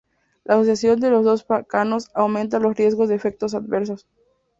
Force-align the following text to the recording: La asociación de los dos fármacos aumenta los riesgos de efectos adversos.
La 0.45 0.55
asociación 0.55 0.99
de 0.99 1.11
los 1.11 1.23
dos 1.23 1.43
fármacos 1.45 2.09
aumenta 2.15 2.57
los 2.57 2.75
riesgos 2.75 3.07
de 3.09 3.13
efectos 3.13 3.53
adversos. 3.53 4.07